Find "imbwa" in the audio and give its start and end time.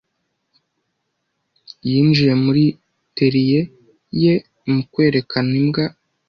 5.61-5.85